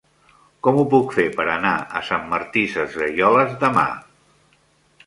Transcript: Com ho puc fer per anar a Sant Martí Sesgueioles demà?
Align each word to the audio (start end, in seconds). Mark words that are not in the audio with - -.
Com 0.67 0.79
ho 0.79 0.85
puc 0.93 1.13
fer 1.17 1.25
per 1.35 1.45
anar 1.57 1.75
a 1.99 2.01
Sant 2.09 2.27
Martí 2.33 2.65
Sesgueioles 2.75 3.57
demà? 3.67 3.87